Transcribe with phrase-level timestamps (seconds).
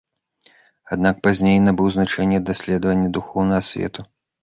[0.95, 4.01] Аднак пазней набыў значэнне даследавання духоўнага свету.